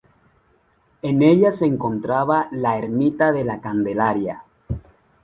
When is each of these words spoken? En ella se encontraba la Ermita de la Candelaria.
En 1.03 1.21
ella 1.21 1.51
se 1.51 1.67
encontraba 1.67 2.47
la 2.51 2.75
Ermita 2.79 3.31
de 3.31 3.43
la 3.43 3.61
Candelaria. 3.61 4.43